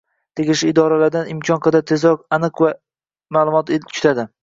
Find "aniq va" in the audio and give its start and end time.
2.41-2.75